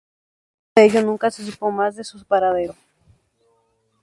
[0.75, 2.73] Luego de ello nunca se supo más nada de su paradero.